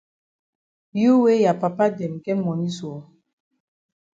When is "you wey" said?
0.99-1.39